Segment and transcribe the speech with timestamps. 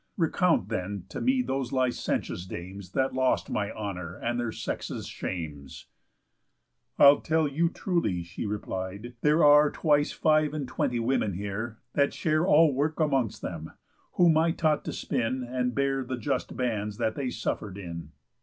[0.17, 5.85] Recount, then, to me those licentious dames That lost my honour and their sex's shames."
[6.97, 12.15] "I'll tell you truly," she replied: "There are Twice five and twenty women here that
[12.15, 13.73] share All work amongst them;
[14.13, 18.11] whom I taught to spin, And bear the just bands that they suffer'd in.